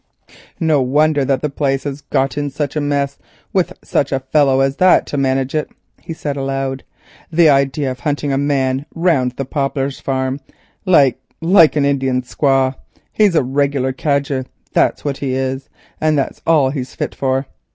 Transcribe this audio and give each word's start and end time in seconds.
"No 0.59 0.81
wonder 0.81 1.23
that 1.23 1.43
the 1.43 1.49
place 1.51 1.83
has 1.83 2.01
got 2.01 2.35
into 2.35 2.65
a 2.75 2.81
mess 2.81 3.19
with 3.53 3.73
such 3.83 4.11
a 4.11 4.19
fellow 4.19 4.61
as 4.61 4.77
that 4.77 5.05
to 5.05 5.15
manage 5.15 5.53
it," 5.53 5.69
he 6.01 6.11
said 6.11 6.35
aloud. 6.35 6.83
"The 7.31 7.49
idea 7.51 7.91
of 7.91 7.99
hunting 7.99 8.33
a 8.33 8.37
man 8.39 8.87
round 8.95 9.33
the 9.33 9.45
Poplars 9.45 9.99
Farm 9.99 10.39
like—like 10.87 11.75
an 11.75 11.85
Indian 11.85 12.23
squaw! 12.23 12.73
He's 13.13 13.35
a 13.35 13.43
regular 13.43 13.93
cadger, 13.93 14.47
that's 14.73 15.05
what 15.05 15.17
he 15.17 15.33
is, 15.35 15.69
and 16.01 16.17
that's 16.17 16.41
all 16.47 16.71
he's 16.71 16.95
fit 16.95 17.13
for. 17.13 17.45